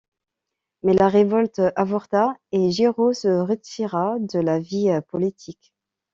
Mais 0.81 0.93
la 0.95 1.09
révolte 1.09 1.61
avorta 1.75 2.35
et 2.51 2.71
Giró 2.71 3.13
se 3.13 3.27
retira 3.27 4.15
de 4.17 4.39
la 4.39 4.57
vie 4.57 4.87
politique. 5.09 5.75